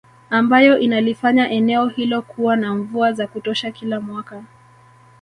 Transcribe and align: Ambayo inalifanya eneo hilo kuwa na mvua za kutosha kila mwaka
Ambayo 0.29 0.77
inalifanya 0.79 1.49
eneo 1.51 1.87
hilo 1.87 2.21
kuwa 2.21 2.55
na 2.55 2.73
mvua 2.75 3.13
za 3.13 3.27
kutosha 3.27 3.71
kila 3.71 3.99
mwaka 4.01 4.43